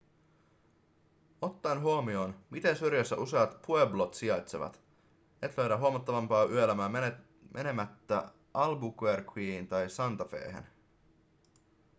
ottaen 1.41 1.79
huomioon 1.81 2.35
miten 2.49 2.75
syrjässä 2.75 3.15
useat 3.17 3.61
pueblot 3.61 4.13
sijaitsevat 4.13 4.81
et 5.41 5.57
löydä 5.57 5.77
huomattavampaa 5.77 6.45
yöelämää 6.45 6.89
menemättä 7.53 8.29
albuquerqueen 8.53 9.67
tai 9.67 9.89
santa 9.89 10.25
fehen 10.25 10.67